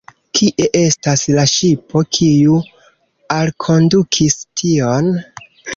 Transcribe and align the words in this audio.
Kie 0.37 0.65
estas 0.79 1.25
la 1.35 1.43
ŝipo, 1.51 2.03
kiu 2.19 2.57
alkondukis 3.39 4.45
tion? 4.63 5.17